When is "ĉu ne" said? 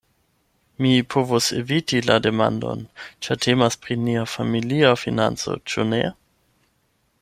5.73-6.05